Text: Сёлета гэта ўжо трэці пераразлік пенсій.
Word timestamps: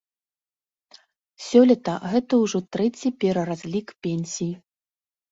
Сёлета 1.47 1.93
гэта 2.13 2.33
ўжо 2.43 2.61
трэці 2.77 3.07
пераразлік 3.25 3.87
пенсій. 4.07 4.49